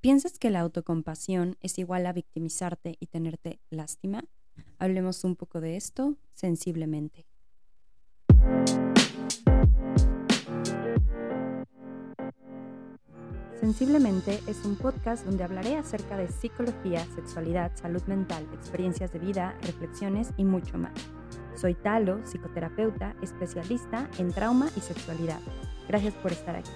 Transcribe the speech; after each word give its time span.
¿Piensas 0.00 0.38
que 0.38 0.50
la 0.50 0.60
autocompasión 0.60 1.56
es 1.60 1.76
igual 1.76 2.06
a 2.06 2.12
victimizarte 2.12 2.96
y 3.00 3.06
tenerte 3.06 3.58
lástima? 3.68 4.22
Hablemos 4.78 5.24
un 5.24 5.34
poco 5.34 5.60
de 5.60 5.76
esto 5.76 6.14
sensiblemente. 6.34 7.26
Sensiblemente 13.58 14.38
es 14.46 14.64
un 14.64 14.76
podcast 14.76 15.26
donde 15.26 15.42
hablaré 15.42 15.76
acerca 15.76 16.16
de 16.16 16.28
psicología, 16.28 17.04
sexualidad, 17.16 17.72
salud 17.74 18.02
mental, 18.04 18.48
experiencias 18.52 19.12
de 19.12 19.18
vida, 19.18 19.58
reflexiones 19.62 20.28
y 20.36 20.44
mucho 20.44 20.78
más. 20.78 20.94
Soy 21.56 21.74
Talo, 21.74 22.24
psicoterapeuta, 22.24 23.16
especialista 23.20 24.08
en 24.18 24.32
trauma 24.32 24.70
y 24.76 24.80
sexualidad. 24.80 25.40
Gracias 25.88 26.14
por 26.14 26.30
estar 26.30 26.54
aquí. 26.54 26.70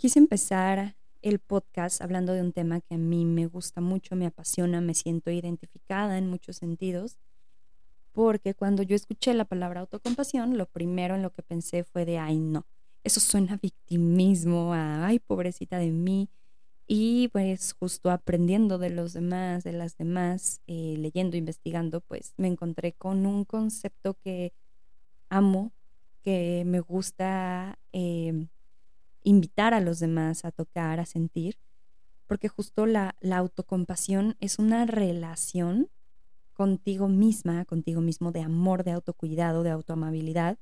Quise 0.00 0.18
empezar 0.18 0.96
el 1.20 1.40
podcast 1.40 2.00
hablando 2.00 2.32
de 2.32 2.40
un 2.40 2.52
tema 2.52 2.80
que 2.80 2.94
a 2.94 2.96
mí 2.96 3.26
me 3.26 3.46
gusta 3.46 3.82
mucho, 3.82 4.16
me 4.16 4.24
apasiona, 4.24 4.80
me 4.80 4.94
siento 4.94 5.30
identificada 5.30 6.16
en 6.16 6.26
muchos 6.26 6.56
sentidos, 6.56 7.18
porque 8.12 8.54
cuando 8.54 8.82
yo 8.82 8.96
escuché 8.96 9.34
la 9.34 9.44
palabra 9.44 9.80
autocompasión, 9.80 10.56
lo 10.56 10.64
primero 10.64 11.16
en 11.16 11.22
lo 11.22 11.34
que 11.34 11.42
pensé 11.42 11.84
fue 11.84 12.06
de, 12.06 12.16
ay 12.16 12.38
no, 12.38 12.64
eso 13.04 13.20
suena 13.20 13.52
a 13.52 13.56
victimismo, 13.58 14.72
ay 14.72 15.18
pobrecita 15.18 15.76
de 15.76 15.90
mí. 15.90 16.30
Y 16.86 17.28
pues 17.28 17.74
justo 17.74 18.10
aprendiendo 18.10 18.78
de 18.78 18.88
los 18.88 19.12
demás, 19.12 19.64
de 19.64 19.72
las 19.74 19.98
demás, 19.98 20.62
eh, 20.66 20.94
leyendo, 20.96 21.36
investigando, 21.36 22.00
pues 22.00 22.32
me 22.38 22.48
encontré 22.48 22.94
con 22.94 23.26
un 23.26 23.44
concepto 23.44 24.14
que 24.14 24.54
amo, 25.28 25.72
que 26.22 26.62
me 26.64 26.80
gusta 26.80 27.78
em, 27.92 28.48
invitar 29.22 29.74
a 29.74 29.80
los 29.80 29.98
demás 29.98 30.44
a 30.44 30.52
tocar, 30.52 31.00
a 31.00 31.06
sentir, 31.06 31.56
porque 32.26 32.48
justo 32.48 32.86
la, 32.86 33.16
la 33.20 33.38
autocompasión 33.38 34.36
es 34.40 34.58
una 34.58 34.86
relación 34.86 35.88
contigo 36.52 37.08
misma, 37.08 37.64
contigo 37.64 38.00
mismo 38.00 38.32
de 38.32 38.42
amor, 38.42 38.84
de 38.84 38.92
autocuidado, 38.92 39.62
de 39.62 39.70
autoamabilidad, 39.70 40.58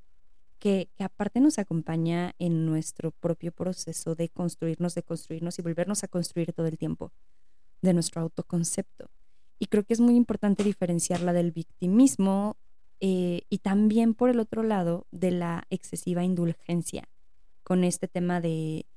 que, 0.57 0.89
que, 0.95 1.03
aparte 1.03 1.39
nos 1.39 1.59
acompaña 1.59 2.33
en 2.39 2.65
nuestro 2.65 3.11
propio 3.11 3.51
proceso 3.51 4.15
de 4.15 4.29
construirnos, 4.29 4.95
de 4.95 5.03
construirnos 5.03 5.59
y 5.59 5.61
volvernos 5.61 6.03
a 6.03 6.07
construir 6.07 6.53
todo 6.53 6.67
el 6.67 6.77
tiempo, 6.77 7.11
de 7.81 7.93
nuestro 7.93 8.21
autoconcepto. 8.21 9.09
Y 9.59 9.67
creo 9.67 9.83
que 9.83 9.93
es 9.93 9.99
muy 9.99 10.15
importante 10.15 10.63
diferenciarla 10.63 11.33
del 11.33 11.51
victimismo 11.51 12.57
eh, 12.99 13.41
y 13.49 13.59
también 13.59 14.13
por 14.13 14.29
el 14.29 14.39
otro 14.39 14.63
lado 14.63 15.05
de 15.11 15.31
la 15.31 15.65
excesiva 15.69 16.23
indulgencia 16.23 17.07
con 17.69 17.83
este 17.83 18.07
tema 18.07 18.41
de, 18.41 18.87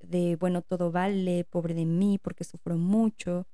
de, 0.00 0.36
bueno, 0.36 0.62
todo 0.62 0.90
vale, 0.90 1.44
pobre 1.44 1.74
de 1.74 1.84
mí 1.84 2.16
porque 2.16 2.42
sufro 2.42 2.78
mucho. 2.78 3.46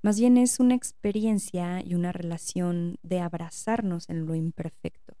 Más 0.00 0.18
bien 0.18 0.38
es 0.38 0.60
una 0.60 0.74
experiencia 0.74 1.82
y 1.84 1.94
una 1.94 2.10
relación 2.10 2.96
de 3.02 3.20
abrazarnos 3.20 4.08
en 4.08 4.24
lo 4.24 4.34
imperfecto. 4.34 5.12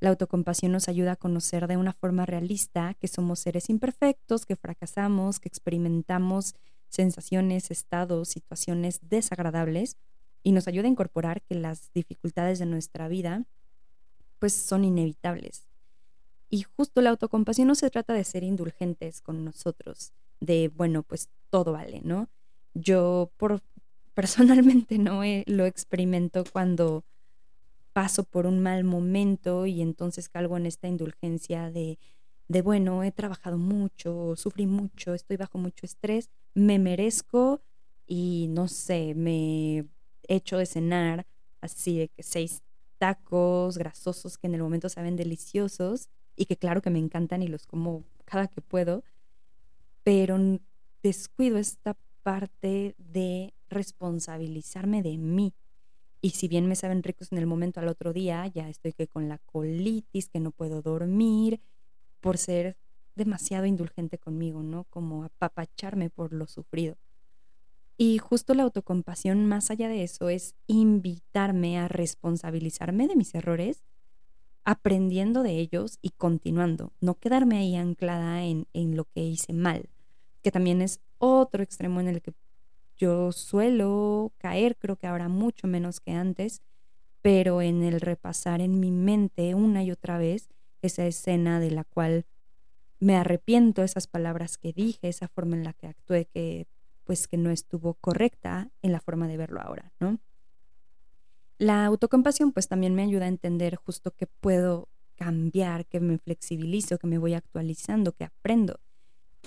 La 0.00 0.08
autocompasión 0.08 0.72
nos 0.72 0.88
ayuda 0.88 1.12
a 1.12 1.16
conocer 1.16 1.66
de 1.66 1.76
una 1.76 1.92
forma 1.92 2.24
realista 2.24 2.94
que 2.94 3.08
somos 3.08 3.40
seres 3.40 3.68
imperfectos, 3.68 4.46
que 4.46 4.56
fracasamos, 4.56 5.38
que 5.38 5.50
experimentamos 5.50 6.54
sensaciones, 6.88 7.70
estados, 7.70 8.30
situaciones 8.30 9.00
desagradables 9.02 9.98
y 10.42 10.52
nos 10.52 10.66
ayuda 10.66 10.86
a 10.86 10.92
incorporar 10.92 11.42
que 11.42 11.56
las 11.56 11.92
dificultades 11.92 12.58
de 12.58 12.64
nuestra 12.64 13.06
vida 13.06 13.44
pues 14.38 14.54
son 14.54 14.82
inevitables 14.82 15.73
y 16.54 16.62
justo 16.76 17.00
la 17.00 17.10
autocompasión 17.10 17.66
no 17.66 17.74
se 17.74 17.90
trata 17.90 18.14
de 18.14 18.22
ser 18.22 18.44
indulgentes 18.44 19.20
con 19.20 19.44
nosotros, 19.44 20.12
de, 20.38 20.68
bueno, 20.68 21.02
pues 21.02 21.28
todo 21.50 21.72
vale, 21.72 22.00
¿no? 22.04 22.28
Yo 22.74 23.32
por, 23.38 23.60
personalmente 24.14 24.98
no 24.98 25.22
lo 25.46 25.66
experimento 25.66 26.44
cuando 26.52 27.04
paso 27.92 28.22
por 28.22 28.46
un 28.46 28.60
mal 28.60 28.84
momento 28.84 29.66
y 29.66 29.82
entonces 29.82 30.28
calgo 30.28 30.56
en 30.56 30.66
esta 30.66 30.86
indulgencia 30.86 31.72
de, 31.72 31.98
de, 32.46 32.62
bueno, 32.62 33.02
he 33.02 33.10
trabajado 33.10 33.58
mucho, 33.58 34.36
sufrí 34.36 34.68
mucho, 34.68 35.12
estoy 35.12 35.36
bajo 35.36 35.58
mucho 35.58 35.86
estrés, 35.86 36.30
me 36.54 36.78
merezco 36.78 37.62
y 38.06 38.46
no 38.50 38.68
sé, 38.68 39.16
me 39.16 39.88
echo 40.28 40.58
de 40.58 40.66
cenar 40.66 41.26
así 41.60 41.98
de 41.98 42.08
que 42.10 42.22
seis 42.22 42.62
tacos 42.98 43.76
grasosos 43.76 44.38
que 44.38 44.46
en 44.46 44.54
el 44.54 44.62
momento 44.62 44.88
saben 44.88 45.16
deliciosos 45.16 46.10
y 46.36 46.46
que 46.46 46.56
claro 46.56 46.82
que 46.82 46.90
me 46.90 46.98
encantan 46.98 47.42
y 47.42 47.48
los 47.48 47.66
como 47.66 48.04
cada 48.24 48.48
que 48.48 48.60
puedo, 48.60 49.04
pero 50.02 50.38
descuido 51.02 51.58
esta 51.58 51.96
parte 52.22 52.94
de 52.98 53.54
responsabilizarme 53.68 55.02
de 55.02 55.18
mí. 55.18 55.54
Y 56.20 56.30
si 56.30 56.48
bien 56.48 56.66
me 56.66 56.76
saben 56.76 57.02
ricos 57.02 57.32
en 57.32 57.38
el 57.38 57.46
momento 57.46 57.80
al 57.80 57.88
otro 57.88 58.12
día, 58.12 58.46
ya 58.46 58.68
estoy 58.68 58.92
que 58.92 59.06
con 59.06 59.28
la 59.28 59.38
colitis, 59.38 60.28
que 60.28 60.40
no 60.40 60.52
puedo 60.52 60.80
dormir, 60.80 61.60
por 62.20 62.38
ser 62.38 62.76
demasiado 63.14 63.66
indulgente 63.66 64.18
conmigo, 64.18 64.62
¿no? 64.62 64.84
Como 64.84 65.24
apapacharme 65.24 66.08
por 66.08 66.32
lo 66.32 66.46
sufrido. 66.46 66.96
Y 67.96 68.18
justo 68.18 68.54
la 68.54 68.64
autocompasión, 68.64 69.46
más 69.46 69.70
allá 69.70 69.88
de 69.88 70.02
eso, 70.02 70.28
es 70.28 70.54
invitarme 70.66 71.78
a 71.78 71.88
responsabilizarme 71.88 73.06
de 73.06 73.16
mis 73.16 73.34
errores 73.34 73.84
aprendiendo 74.64 75.42
de 75.42 75.58
ellos 75.58 75.98
y 76.00 76.10
continuando, 76.10 76.92
no 77.00 77.14
quedarme 77.14 77.58
ahí 77.58 77.76
anclada 77.76 78.44
en, 78.44 78.66
en 78.72 78.96
lo 78.96 79.04
que 79.04 79.22
hice 79.22 79.52
mal, 79.52 79.88
que 80.42 80.50
también 80.50 80.82
es 80.82 81.00
otro 81.18 81.62
extremo 81.62 82.00
en 82.00 82.08
el 82.08 82.22
que 82.22 82.32
yo 82.96 83.32
suelo 83.32 84.32
caer, 84.38 84.76
creo 84.76 84.96
que 84.96 85.06
ahora 85.06 85.28
mucho 85.28 85.66
menos 85.66 86.00
que 86.00 86.12
antes, 86.12 86.62
pero 87.22 87.62
en 87.62 87.82
el 87.82 88.00
repasar 88.00 88.60
en 88.60 88.80
mi 88.80 88.90
mente 88.90 89.54
una 89.54 89.82
y 89.82 89.90
otra 89.90 90.18
vez 90.18 90.48
esa 90.82 91.06
escena 91.06 91.60
de 91.60 91.70
la 91.70 91.84
cual 91.84 92.26
me 93.00 93.16
arrepiento, 93.16 93.82
esas 93.82 94.06
palabras 94.06 94.58
que 94.58 94.72
dije, 94.72 95.08
esa 95.08 95.28
forma 95.28 95.56
en 95.56 95.64
la 95.64 95.72
que 95.72 95.86
actué 95.86 96.26
que 96.26 96.66
pues 97.04 97.28
que 97.28 97.36
no 97.36 97.50
estuvo 97.50 97.94
correcta 97.94 98.70
en 98.82 98.92
la 98.92 99.00
forma 99.00 99.28
de 99.28 99.36
verlo 99.36 99.60
ahora, 99.60 99.92
¿no? 100.00 100.18
La 101.58 101.86
autocompasión 101.86 102.52
pues 102.52 102.68
también 102.68 102.94
me 102.94 103.02
ayuda 103.02 103.26
a 103.26 103.28
entender 103.28 103.76
justo 103.76 104.10
que 104.10 104.26
puedo 104.26 104.88
cambiar, 105.14 105.86
que 105.86 106.00
me 106.00 106.18
flexibilizo, 106.18 106.98
que 106.98 107.06
me 107.06 107.18
voy 107.18 107.34
actualizando, 107.34 108.12
que 108.12 108.24
aprendo, 108.24 108.80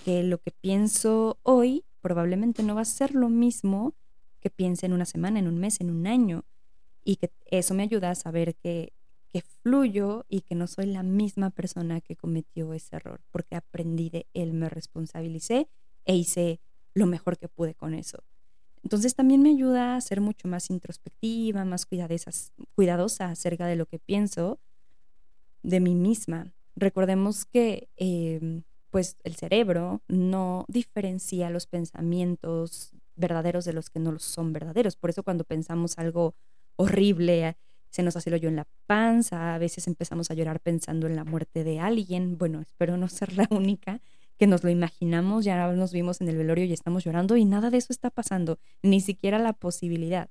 que 0.06 0.24
lo 0.24 0.38
que 0.38 0.52
pienso 0.52 1.40
hoy 1.44 1.84
probablemente 2.02 2.64
no 2.64 2.76
va 2.76 2.82
a 2.82 2.86
ser 2.86 3.14
lo 3.14 3.28
mismo 3.30 3.94
que 4.40 4.50
piense 4.50 4.86
en 4.86 4.94
una 4.94 5.06
semana, 5.06 5.40
en 5.40 5.48
un 5.48 5.58
mes, 5.58 5.82
en 5.82 5.90
un 5.90 6.08
año, 6.08 6.46
y 7.04 7.18
que 7.18 7.32
eso 7.46 7.74
me 7.74 7.84
ayuda 7.84 8.12
a 8.12 8.16
saber 8.16 8.56
que, 8.56 8.94
que 9.28 9.42
fluyo 9.42 10.26
y 10.30 10.42
que 10.42 10.56
no 10.56 10.68
soy 10.68 10.86
la 10.86 11.04
misma 11.04 11.50
persona 11.50 12.00
que 12.00 12.16
cometió 12.16 12.74
ese 12.74 12.96
error, 12.96 13.22
porque 13.32 13.56
aprendí 13.56 14.10
de 14.10 14.28
él, 14.34 14.54
me 14.54 14.70
responsabilicé 14.70 15.68
e 16.06 16.16
hice 16.16 16.62
lo 16.94 17.06
mejor 17.06 17.38
que 17.38 17.50
pude 17.50 17.76
con 17.76 17.94
eso. 17.94 18.24
Entonces 18.88 19.16
también 19.16 19.42
me 19.42 19.50
ayuda 19.50 19.98
a 19.98 20.00
ser 20.02 20.22
mucho 20.22 20.48
más 20.48 20.70
introspectiva, 20.70 21.66
más 21.66 21.86
cuidadosa 21.86 23.30
acerca 23.30 23.68
de 23.68 23.76
lo 23.76 23.86
que 23.86 24.00
pienso 24.00 24.62
de 25.62 25.82
mí 25.82 25.94
misma. 25.94 26.54
Recordemos 26.74 27.44
que 27.44 27.90
em, 27.98 28.64
pues 28.90 29.18
el 29.26 29.36
cerebro 29.36 30.04
no 30.08 30.64
diferencia 30.70 31.50
los 31.50 31.68
pensamientos 31.68 32.94
verdaderos 33.18 33.66
de 33.66 33.74
los 33.74 33.90
que 33.90 34.00
no 34.00 34.18
son 34.20 34.54
verdaderos. 34.54 34.96
Por 34.96 35.10
eso 35.10 35.22
cuando 35.22 35.44
pensamos 35.44 35.98
algo 35.98 36.34
horrible, 36.78 37.58
se 37.90 38.04
nos 38.04 38.16
hace 38.16 38.30
el 38.30 38.36
hoyo 38.36 38.48
en 38.48 38.56
la 38.56 38.70
panza, 38.86 39.54
a 39.54 39.58
veces 39.58 39.86
empezamos 39.88 40.32
a 40.32 40.34
llorar 40.34 40.62
pensando 40.62 41.08
en 41.08 41.18
la 41.18 41.26
muerte 41.26 41.66
de 41.66 41.82
alguien. 41.82 42.38
Bueno, 42.38 42.62
espero 42.62 42.96
no 42.96 43.10
ser 43.10 43.36
la 43.36 43.48
única, 43.50 44.00
que 44.38 44.48
nos 44.48 44.64
lo 44.64 44.70
imaginamos, 44.70 45.46
ya 45.46 45.72
nos 45.74 45.92
vimos 45.92 46.22
en 46.22 46.30
el 46.30 46.38
velorio 46.38 46.66
y 46.66 46.74
estamos 46.74 47.04
llorando 47.04 47.38
y 47.38 47.46
nada 47.46 47.70
de 47.70 47.78
eso 47.78 47.92
está 47.92 48.10
pasando, 48.10 48.60
ni 48.84 49.02
siquiera 49.02 49.40
la 49.40 49.54
posibilidad. 49.54 50.30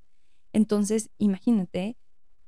Entonces, 0.52 1.10
imagínate 1.18 1.96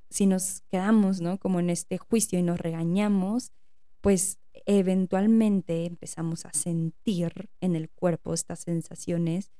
si 0.09 0.27
nos 0.27 0.63
quedamos, 0.71 1.21
¿no? 1.21 1.39
Como 1.39 1.61
en 1.61 1.71
este 1.71 1.99
juicio 1.99 2.39
y 2.39 2.43
nos 2.43 2.59
regañamos, 2.59 3.53
pues 4.01 4.39
eventualmente 4.67 5.85
empezamos 5.85 6.47
a 6.47 6.53
sentir 6.53 7.51
en 7.61 7.77
el 7.77 7.91
cuerpo 7.91 8.33
estas 8.33 8.61
sensaciones 8.61 9.51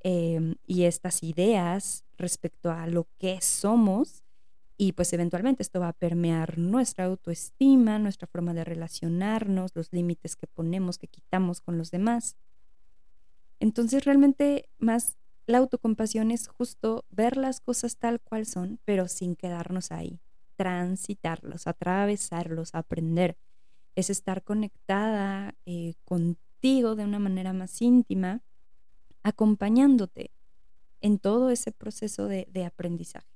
em, 0.00 0.56
y 0.66 0.84
estas 0.84 1.22
ideas 1.22 2.04
respecto 2.16 2.70
a 2.70 2.86
lo 2.86 3.06
que 3.18 3.40
somos 3.40 4.23
y 4.76 4.92
pues 4.92 5.12
eventualmente 5.12 5.62
esto 5.62 5.80
va 5.80 5.88
a 5.88 5.92
permear 5.92 6.58
nuestra 6.58 7.04
autoestima, 7.04 7.98
nuestra 7.98 8.26
forma 8.26 8.54
de 8.54 8.64
relacionarnos, 8.64 9.72
los 9.74 9.92
límites 9.92 10.36
que 10.36 10.46
ponemos, 10.46 10.98
que 10.98 11.06
quitamos 11.06 11.60
con 11.60 11.78
los 11.78 11.90
demás. 11.90 12.36
Entonces 13.60 14.04
realmente 14.04 14.68
más 14.78 15.16
la 15.46 15.58
autocompasión 15.58 16.30
es 16.30 16.48
justo 16.48 17.04
ver 17.10 17.36
las 17.36 17.60
cosas 17.60 17.98
tal 17.98 18.20
cual 18.20 18.46
son, 18.46 18.80
pero 18.84 19.08
sin 19.08 19.36
quedarnos 19.36 19.92
ahí. 19.92 20.20
transitarlos, 20.56 21.66
atravesarlos, 21.66 22.76
aprender. 22.76 23.36
Es 23.96 24.08
estar 24.08 24.44
conectada 24.44 25.56
eh, 25.66 25.94
contigo 26.04 26.94
de 26.94 27.04
una 27.04 27.18
manera 27.18 27.52
más 27.52 27.82
íntima, 27.82 28.40
acompañándote 29.24 30.30
en 31.00 31.18
todo 31.18 31.50
ese 31.50 31.72
proceso 31.72 32.28
de, 32.28 32.64
aprendizaje. 32.64 33.33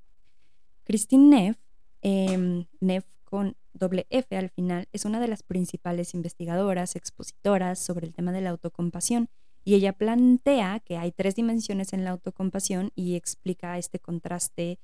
Christine 0.89 1.29
Neff, 1.29 1.59
em, 2.01 2.65
Neff 2.81 3.05
con 3.25 3.59
doble 3.75 4.07
F 4.09 4.35
al 4.35 4.49
final, 4.49 4.89
es 4.95 5.05
una 5.05 5.21
de 5.21 5.29
las 5.29 5.43
principales 5.43 6.15
investigadoras, 6.15 6.97
expositoras 6.97 7.79
sobre 7.79 8.07
el 8.07 8.15
tema 8.15 8.33
de 8.33 8.41
la 8.41 8.51
autocompasión 8.51 9.29
y 9.67 9.75
ella 9.75 9.93
plantea 9.93 10.81
que 10.81 10.97
hay 10.97 11.13
tres 11.13 11.35
dimensiones 11.35 11.93
en 11.93 12.05
la 12.05 12.11
autocompasión 12.13 12.91
y 12.95 13.17
explica 13.17 13.77
este 13.77 13.99
contraste 13.99 14.79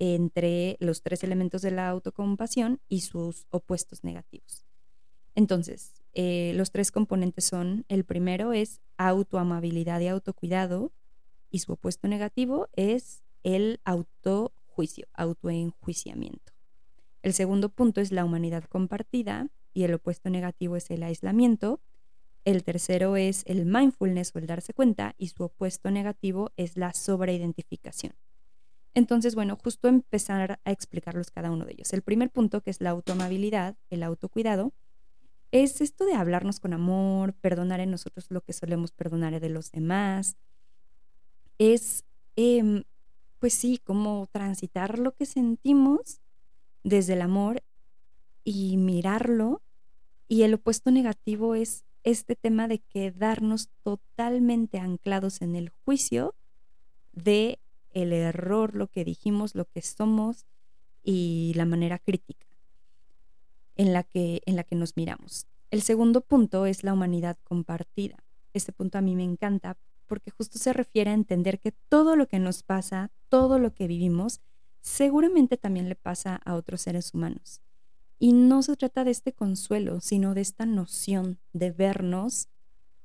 entre 0.00 0.76
los 0.80 1.02
tres 1.02 1.22
elementos 1.22 1.62
de 1.62 1.70
la 1.70 1.88
autocompasión 1.88 2.80
y 2.88 3.02
sus 3.02 3.46
opuestos 3.50 4.02
negativos. 4.02 4.66
Entonces, 5.36 5.92
eh, 6.14 6.52
los 6.56 6.72
tres 6.72 6.90
componentes 6.90 7.44
son, 7.44 7.84
el 7.88 8.02
primero 8.02 8.52
es 8.52 8.80
autoamabilidad 8.96 10.00
y 10.00 10.08
autocuidado 10.08 10.90
y 11.52 11.60
su 11.60 11.74
opuesto 11.74 12.08
negativo 12.08 12.66
es 12.74 13.22
el 13.44 13.78
autojuicio, 14.74 15.06
autoenjuiciamiento. 15.14 16.52
El 17.22 17.32
segundo 17.32 17.68
punto 17.68 18.00
es 18.00 18.12
la 18.12 18.24
humanidad 18.24 18.64
compartida 18.64 19.48
y 19.72 19.84
el 19.84 19.94
opuesto 19.94 20.30
negativo 20.30 20.76
es 20.76 20.90
el 20.90 21.02
aislamiento. 21.02 21.80
El 22.44 22.64
tercero 22.64 23.16
es 23.16 23.44
el 23.46 23.64
mindfulness 23.64 24.32
o 24.34 24.38
el 24.38 24.46
darse 24.46 24.74
cuenta 24.74 25.14
y 25.16 25.28
su 25.28 25.44
opuesto 25.44 25.90
negativo 25.90 26.50
es 26.56 26.76
la 26.76 26.92
sobreidentificación. 26.92 28.14
Entonces, 28.92 29.34
bueno, 29.34 29.56
justo 29.56 29.88
empezar 29.88 30.60
a 30.64 30.70
explicarlos 30.70 31.30
cada 31.30 31.50
uno 31.50 31.64
de 31.64 31.72
ellos. 31.72 31.92
El 31.92 32.02
primer 32.02 32.30
punto, 32.30 32.60
que 32.60 32.70
es 32.70 32.80
la 32.80 32.90
autoamabilidad, 32.90 33.76
el 33.90 34.02
autocuidado, 34.02 34.72
es 35.50 35.80
esto 35.80 36.04
de 36.04 36.14
hablarnos 36.14 36.60
con 36.60 36.72
amor, 36.72 37.32
perdonar 37.34 37.80
en 37.80 37.90
nosotros 37.90 38.26
lo 38.28 38.42
que 38.42 38.52
solemos 38.52 38.92
perdonar 38.92 39.40
de 39.40 39.48
los 39.48 39.70
demás. 39.72 40.36
Es, 41.58 42.04
em, 42.36 42.84
pues 43.44 43.52
sí, 43.52 43.78
como 43.84 44.26
transitar 44.32 44.98
lo 44.98 45.12
que 45.12 45.26
sentimos 45.26 46.22
desde 46.82 47.12
el 47.12 47.20
amor 47.20 47.62
y 48.42 48.78
mirarlo. 48.78 49.60
Y 50.28 50.44
el 50.44 50.54
opuesto 50.54 50.90
negativo 50.90 51.54
es 51.54 51.84
este 52.04 52.36
tema 52.36 52.68
de 52.68 52.78
quedarnos 52.78 53.68
totalmente 53.82 54.78
anclados 54.78 55.42
en 55.42 55.56
el 55.56 55.68
juicio 55.68 56.34
de 57.12 57.58
el 57.90 58.14
error, 58.14 58.74
lo 58.74 58.86
que 58.86 59.04
dijimos, 59.04 59.54
lo 59.54 59.66
que 59.66 59.82
somos 59.82 60.46
y 61.02 61.52
la 61.54 61.66
manera 61.66 61.98
crítica 61.98 62.46
en 63.76 63.92
la 63.92 64.04
que, 64.04 64.40
en 64.46 64.56
la 64.56 64.64
que 64.64 64.74
nos 64.74 64.96
miramos. 64.96 65.46
El 65.70 65.82
segundo 65.82 66.22
punto 66.22 66.64
es 66.64 66.82
la 66.82 66.94
humanidad 66.94 67.36
compartida. 67.44 68.24
Este 68.54 68.72
punto 68.72 68.96
a 68.96 69.02
mí 69.02 69.14
me 69.14 69.24
encanta 69.24 69.76
porque 70.04 70.30
justo 70.30 70.58
se 70.58 70.72
refiere 70.72 71.10
a 71.10 71.14
entender 71.14 71.58
que 71.58 71.72
todo 71.72 72.16
lo 72.16 72.28
que 72.28 72.38
nos 72.38 72.62
pasa, 72.62 73.10
todo 73.28 73.58
lo 73.58 73.74
que 73.74 73.86
vivimos, 73.86 74.40
seguramente 74.80 75.56
también 75.56 75.88
le 75.88 75.96
pasa 75.96 76.36
a 76.44 76.54
otros 76.54 76.82
seres 76.82 77.12
humanos. 77.14 77.60
Y 78.18 78.32
no 78.32 78.62
se 78.62 78.76
trata 78.76 79.04
de 79.04 79.10
este 79.10 79.32
consuelo, 79.32 80.00
sino 80.00 80.34
de 80.34 80.40
esta 80.40 80.66
noción 80.66 81.38
de 81.52 81.72
vernos 81.72 82.48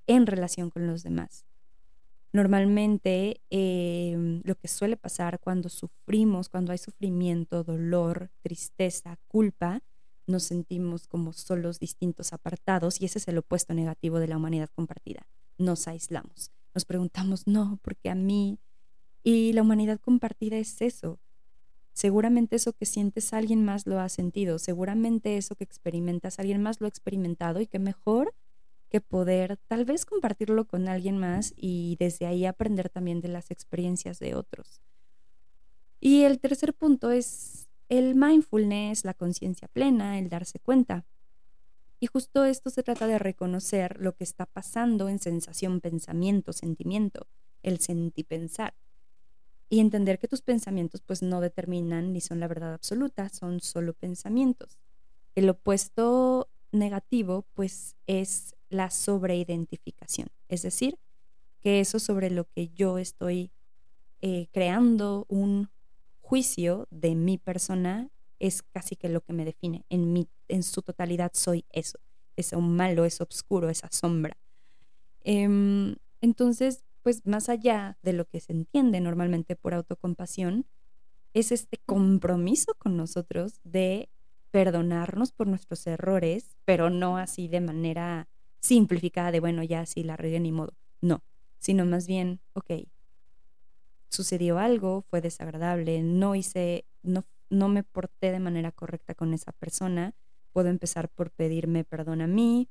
en 0.07 0.27
relación 0.27 0.69
con 0.69 0.87
los 0.87 1.03
demás. 1.03 1.45
Normalmente 2.31 3.41
em, 3.49 4.41
lo 4.43 4.55
que 4.55 4.67
suele 4.67 4.97
pasar 4.97 5.39
cuando 5.39 5.67
sufrimos, 5.69 6.47
cuando 6.49 6.71
hay 6.71 6.77
sufrimiento, 6.77 7.63
dolor, 7.63 8.29
tristeza, 8.41 9.17
culpa, 9.27 9.81
nos 10.27 10.43
sentimos 10.43 11.07
como 11.07 11.33
solos, 11.33 11.79
distintos, 11.79 12.33
apartados 12.33 13.01
y 13.01 13.05
ese 13.05 13.17
es 13.17 13.27
el 13.27 13.39
opuesto 13.39 13.73
negativo 13.73 14.19
de 14.19 14.27
la 14.27 14.37
humanidad 14.37 14.69
compartida. 14.75 15.25
Nos 15.57 15.87
aislamos, 15.87 16.51
nos 16.74 16.86
preguntamos, 16.86 17.48
no, 17.48 17.80
porque 17.81 18.10
a 18.10 18.16
mí... 18.16 18.60
Y 19.21 19.51
la 19.51 19.62
humanidad 19.63 20.00
compartida 20.00 20.56
es 20.57 20.81
eso, 20.81 21.19
seguramente 21.92 22.56
eso 22.56 22.71
que 22.71 22.86
sientes 22.86 23.33
alguien 23.33 23.66
más 23.66 23.86
lo 23.86 24.00
ha 24.00 24.07
sentido, 24.07 24.57
seguramente 24.57 25.36
eso 25.36 25.56
que 25.56 25.66
experimentas 25.66 26.39
alguien 26.39 26.62
más 26.62 26.80
lo 26.80 26.86
ha 26.86 26.89
experimentado 26.89 27.60
y 27.60 27.68
qué 27.68 27.77
mejor 27.80 28.33
que 28.89 29.01
poder 29.01 29.57
tal 29.68 29.86
vez 29.86 30.06
compartirlo 30.06 30.66
con 30.66 30.88
alguien 30.88 31.18
más 31.18 31.54
y 31.57 31.98
desde 32.00 32.25
ahí 32.25 32.45
aprender 32.45 32.89
también 32.89 33.19
de 33.19 33.27
las 33.27 33.51
experiencias 33.51 34.19
de 34.19 34.33
otros. 34.33 34.81
Y 36.00 36.21
el 36.21 36.39
tercer 36.39 36.74
punto 36.74 37.12
es 37.12 37.69
el 37.89 38.16
mindfulness, 38.16 39.04
la 39.04 39.13
conciencia 39.13 39.68
plena, 39.68 40.18
el 40.18 40.30
darse 40.30 40.60
cuenta. 40.60 41.06
Y 41.99 42.07
justo 42.07 42.45
esto 42.45 42.69
se 42.69 42.83
trata 42.83 43.07
de 43.07 43.19
reconocer 43.19 43.99
lo 43.99 44.15
que 44.15 44.23
está 44.23 44.45
pasando 44.45 45.09
en 45.09 45.19
sensación, 45.19 45.81
pensamiento, 45.81 46.53
sentimiento, 46.53 47.27
el 47.61 47.79
sentipensar 47.79 48.73
y 49.69 49.79
entender 49.79 50.17
que 50.17 50.27
tus 50.27 50.41
pensamientos 50.41 51.01
pues 51.01 51.21
no 51.21 51.41
determinan 51.41 52.11
ni 52.13 52.21
son 52.21 52.39
la 52.39 52.47
verdad 52.47 52.73
absoluta, 52.73 53.29
son 53.29 53.59
solo 53.59 53.93
pensamientos. 53.93 54.79
El 55.35 55.49
opuesto 55.49 56.49
negativo 56.71 57.45
pues 57.53 57.95
es 58.07 58.55
la 58.69 58.89
sobreidentificación, 58.89 60.29
es 60.47 60.61
decir, 60.61 60.97
que 61.61 61.79
eso 61.79 61.99
sobre 61.99 62.29
lo 62.29 62.45
que 62.45 62.69
yo 62.69 62.97
estoy 62.97 63.51
eh, 64.21 64.47
creando 64.51 65.25
un 65.27 65.69
juicio 66.21 66.87
de 66.91 67.15
mi 67.15 67.37
persona 67.37 68.09
es 68.39 68.61
casi 68.61 68.95
que 68.95 69.09
lo 69.09 69.21
que 69.21 69.33
me 69.33 69.45
define. 69.45 69.85
En, 69.89 70.13
mi, 70.13 70.27
en 70.49 70.63
su 70.63 70.81
totalidad 70.81 71.31
soy 71.33 71.65
eso, 71.71 71.99
eso 72.35 72.59
malo, 72.59 73.05
es 73.05 73.21
oscuro, 73.21 73.69
esa 73.69 73.89
sombra. 73.91 74.37
Em, 75.21 75.95
entonces, 76.21 76.83
pues 77.03 77.25
más 77.25 77.49
allá 77.49 77.97
de 78.03 78.13
lo 78.13 78.25
que 78.25 78.39
se 78.39 78.51
entiende 78.51 78.99
normalmente 78.99 79.55
por 79.55 79.73
autocompasión, 79.73 80.65
es 81.33 81.51
este 81.51 81.77
compromiso 81.85 82.73
con 82.77 82.97
nosotros 82.97 83.59
de 83.63 84.09
perdonarnos 84.51 85.31
por 85.31 85.47
nuestros 85.47 85.85
errores, 85.87 86.57
pero 86.65 86.89
no 86.89 87.17
así 87.17 87.47
de 87.47 87.61
manera 87.61 88.27
simplificada 88.59 89.31
de, 89.31 89.39
bueno, 89.39 89.63
ya 89.63 89.85
sí 89.85 90.03
la 90.03 90.17
regué 90.17 90.39
ni 90.39 90.51
modo. 90.51 90.73
No, 91.01 91.23
sino 91.59 91.85
más 91.85 92.07
bien, 92.07 92.41
ok, 92.53 92.71
sucedió 94.09 94.57
algo, 94.57 95.03
fue 95.09 95.21
desagradable, 95.21 96.01
no 96.01 96.35
hice, 96.35 96.85
no, 97.03 97.23
no 97.49 97.69
me 97.69 97.83
porté 97.83 98.31
de 98.31 98.39
manera 98.39 98.71
correcta 98.71 99.13
con 99.13 99.33
esa 99.33 99.51
persona, 99.51 100.13
puedo 100.51 100.69
empezar 100.69 101.09
por 101.09 101.31
pedirme 101.31 101.83
perdón 101.83 102.21
a 102.21 102.27
mí, 102.27 102.69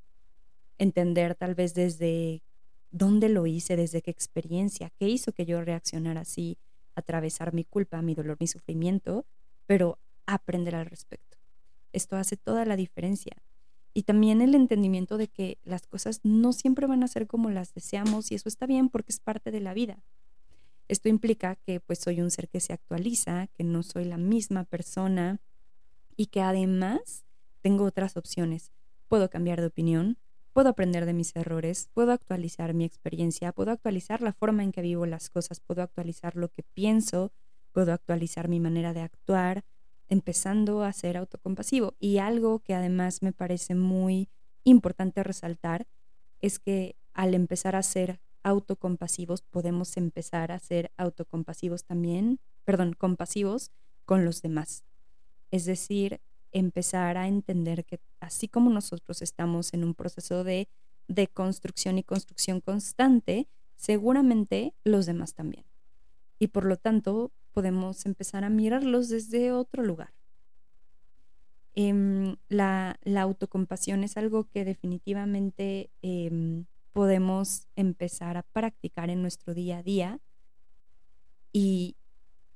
entender 0.79 1.35
tal 1.35 1.55
vez 1.55 1.75
desde 1.75 2.43
dónde 2.91 3.29
lo 3.29 3.47
hice, 3.47 3.77
desde 3.77 4.03
qué 4.03 4.11
experiencia, 4.11 4.91
qué 4.99 5.09
hizo 5.09 5.33
que 5.33 5.47
yo 5.47 5.61
reaccionara 5.63 6.23
así, 6.23 6.59
atravesar 6.95 7.53
mi 7.53 7.65
culpa, 7.65 8.03
mi 8.03 8.15
dolor, 8.15 8.37
mi 8.41 8.47
sufrimiento, 8.47 9.27
pero 9.67 9.99
aprender 10.27 10.75
al 10.75 10.87
respecto. 10.87 11.39
Esto 11.93 12.17
hace 12.17 12.37
toda 12.37 12.65
la 12.65 12.77
diferencia. 12.77 13.37
Y 13.95 14.03
también 14.03 14.43
el 14.43 14.55
entendimiento 14.55 15.17
de 15.17 15.29
que 15.29 15.59
las 15.65 15.87
cosas 15.87 16.21
no 16.23 16.53
siempre 16.53 16.87
van 16.87 17.03
a 17.03 17.09
ser 17.09 17.27
como 17.27 17.51
las 17.51 17.75
deseamos 17.75 18.31
y 18.31 18.35
eso 18.35 18.49
está 18.49 18.67
bien 18.67 18.89
porque 18.91 19.13
es 19.13 19.21
parte 19.21 19.51
de 19.51 19.61
la 19.61 19.75
vida. 19.75 20.03
Esto 20.87 21.09
implica 21.09 21.57
que 21.57 21.81
pues 21.81 21.99
soy 21.99 22.21
un 22.21 22.31
ser 22.31 22.49
que 22.49 22.61
se 22.61 22.73
actualiza, 22.73 23.49
que 23.49 23.65
no 23.65 23.83
soy 23.83 24.05
la 24.05 24.17
misma 24.17 24.65
persona 24.65 25.41
y 26.17 26.27
que 26.27 26.41
además 26.41 27.25
tengo 27.61 27.85
otras 27.85 28.17
opciones. 28.17 28.73
Puedo 29.09 29.31
cambiar 29.31 29.61
de 29.61 29.67
opinión, 29.67 30.19
puedo 30.53 30.71
aprender 30.71 31.07
de 31.07 31.13
mis 31.13 31.35
errores, 31.37 31.89
puedo 31.95 32.13
actualizar 32.13 32.75
mi 32.75 32.85
experiencia, 32.85 33.53
puedo 33.53 33.71
actualizar 33.71 34.23
la 34.23 34.33
forma 34.33 34.63
en 34.63 34.73
que 34.73 34.83
vivo 34.83 35.07
las 35.07 35.31
cosas, 35.31 35.61
puedo 35.61 35.83
actualizar 35.83 36.37
lo 36.37 36.49
que 36.49 36.63
pienso, 36.63 37.33
puedo 37.73 37.93
actualizar 37.93 38.49
mi 38.49 38.61
manera 38.61 38.93
de 38.93 39.03
actuar, 39.03 39.65
empezando 40.09 40.83
a 40.83 40.93
ser 40.93 41.17
autocompasivo. 41.17 41.95
Y 42.01 42.19
algo 42.19 42.61
que 42.61 42.75
además 42.75 43.23
me 43.23 43.33
parece 43.33 43.75
muy 43.75 44.29
importante 44.65 45.23
resaltar 45.23 45.87
es 46.41 46.59
que 46.59 46.97
al 47.15 47.35
empezar 47.35 47.77
a 47.77 47.83
ser 47.83 48.21
autocompasivos 48.43 49.43
podemos 49.43 49.97
empezar 49.97 50.53
a 50.53 50.59
ser 50.59 50.91
autocompasivos 50.97 51.85
también, 51.85 52.41
perdón, 52.65 52.95
compasivos 52.95 53.71
con 54.05 54.25
los 54.25 54.43
demás. 54.43 54.85
Es 55.51 55.65
decir, 55.65 56.21
empezar 56.53 57.17
a 57.17 57.29
entender 57.29 57.85
que 57.85 58.01
así 58.21 58.49
como 58.49 58.71
nosotros 58.71 59.23
estamos 59.23 59.75
en 59.75 59.85
un 59.85 59.95
proceso 59.95 60.45
de, 60.45 60.69
de 61.07 61.27
construcción 61.29 61.99
y 61.99 62.03
construcción 62.03 62.61
constante, 62.61 63.49
seguramente 63.77 64.75
los 64.85 65.07
demás 65.07 65.35
también. 65.35 65.65
Y 66.39 66.49
por 66.49 66.65
lo 66.65 66.77
tanto, 66.77 67.33
podemos 67.53 68.07
empezar 68.07 68.45
a 68.45 68.51
mirarlos 68.51 69.09
desde 69.09 69.53
otro 69.53 69.83
lugar. 69.83 70.13
Em, 71.75 72.37
la, 72.49 72.99
la, 73.03 73.23
autocompasión 73.23 74.03
es 74.03 74.17
algo 74.17 74.49
que 74.49 74.65
definitivamente 74.65 75.91
em, 76.03 76.67
podemos 76.93 77.69
empezar 77.77 78.37
a 78.37 78.43
practicar 78.43 79.11
en 79.11 79.23
nuestro 79.23 79.55
día 79.55 79.79
a 79.79 79.83
día 79.83 80.21
y, 81.53 81.97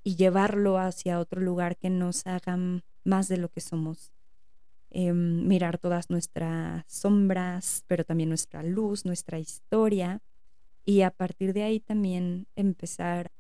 y 0.03 0.17
llevarlo 0.17 0.79
hacia 0.79 1.21
otro 1.21 1.41
lugar 1.41 1.77
que 1.77 1.91
nos 1.91 2.27
haga 2.27 2.57
más 3.05 3.29
de 3.29 3.37
lo 3.37 3.49
que 3.49 3.61
somos. 3.61 4.13
Em, 4.91 5.47
mirar 5.49 5.79
todas 5.79 6.11
nuestras 6.11 6.85
sombras, 6.87 7.85
pero 7.87 8.05
también 8.05 8.29
nuestra 8.29 8.63
luz, 8.63 9.07
nuestra 9.07 9.39
historia, 9.39 10.21
y 10.85 11.03
a 11.03 11.11
partir 11.11 11.53
de 11.53 11.63
ahí 11.63 11.81
también 11.81 12.47
empezar 12.57 13.33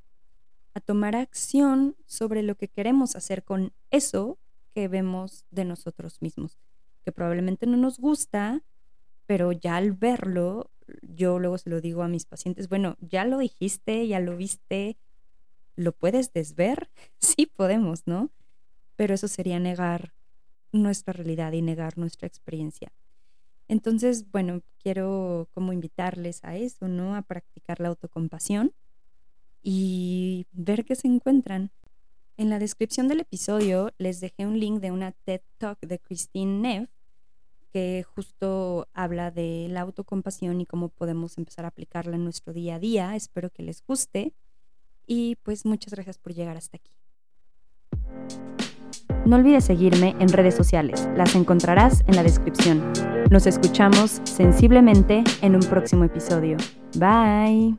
a 0.74 0.80
tomar 0.80 1.14
acción 1.14 1.96
sobre 2.06 2.42
lo 2.42 2.54
que 2.54 2.68
queremos 2.68 3.16
hacer 3.16 3.44
con 3.44 3.72
eso 3.90 4.38
que 4.74 4.88
vemos 4.88 5.44
de 5.50 5.64
nosotros 5.64 6.22
mismos, 6.22 6.58
que 7.04 7.12
probablemente 7.12 7.66
no 7.66 7.76
nos 7.76 7.98
gusta, 7.98 8.62
pero 9.26 9.52
ya 9.52 9.76
al 9.76 9.92
verlo, 9.92 10.70
yo 11.02 11.38
luego 11.38 11.58
se 11.58 11.70
lo 11.70 11.80
digo 11.80 12.02
a 12.02 12.08
mis 12.08 12.24
pacientes, 12.24 12.68
bueno, 12.68 12.96
ya 13.00 13.24
lo 13.24 13.38
dijiste, 13.38 14.06
ya 14.08 14.20
lo 14.20 14.36
viste, 14.36 14.96
¿lo 15.76 15.92
puedes 15.92 16.32
desver? 16.32 16.90
Sí 17.18 17.46
podemos, 17.46 18.06
¿no? 18.06 18.30
Pero 18.96 19.14
eso 19.14 19.28
sería 19.28 19.58
negar 19.58 20.12
nuestra 20.72 21.12
realidad 21.12 21.52
y 21.52 21.62
negar 21.62 21.98
nuestra 21.98 22.26
experiencia. 22.26 22.92
Entonces, 23.68 24.30
bueno, 24.30 24.62
quiero 24.82 25.48
como 25.52 25.72
invitarles 25.72 26.44
a 26.44 26.56
eso, 26.56 26.88
¿no? 26.88 27.14
A 27.14 27.22
practicar 27.22 27.80
la 27.80 27.88
autocompasión 27.88 28.72
y 29.62 30.46
ver 30.52 30.84
qué 30.84 30.94
se 30.94 31.08
encuentran. 31.08 31.70
En 32.36 32.50
la 32.50 32.58
descripción 32.58 33.08
del 33.08 33.20
episodio 33.20 33.92
les 33.98 34.20
dejé 34.20 34.46
un 34.46 34.58
link 34.58 34.80
de 34.80 34.90
una 34.90 35.12
TED 35.12 35.42
Talk 35.58 35.80
de 35.80 35.98
Christine 35.98 36.60
Neff 36.60 36.90
que 37.72 38.04
justo 38.14 38.88
habla 38.92 39.30
de 39.30 39.68
la 39.70 39.80
autocompasión 39.80 40.60
y 40.60 40.66
cómo 40.66 40.88
podemos 40.90 41.38
empezar 41.38 41.64
a 41.64 41.68
aplicarla 41.68 42.16
en 42.16 42.24
nuestro 42.24 42.52
día 42.52 42.74
a 42.74 42.78
día. 42.78 43.16
Espero 43.16 43.50
que 43.50 43.62
les 43.62 43.82
guste 43.86 44.34
y 45.06 45.36
pues 45.36 45.64
muchas 45.64 45.94
gracias 45.94 46.18
por 46.18 46.34
llegar 46.34 46.56
hasta 46.56 46.76
aquí. 46.76 46.92
No 49.24 49.36
olvides 49.36 49.64
seguirme 49.64 50.16
en 50.18 50.28
redes 50.28 50.54
sociales, 50.54 51.08
las 51.16 51.34
encontrarás 51.34 52.02
en 52.08 52.16
la 52.16 52.22
descripción. 52.22 52.82
Nos 53.30 53.46
escuchamos 53.46 54.20
sensiblemente 54.24 55.22
en 55.42 55.54
un 55.54 55.62
próximo 55.62 56.04
episodio. 56.04 56.56
Bye. 56.96 57.76